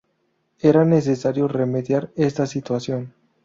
[0.61, 3.13] Era necesario remediar esta situación.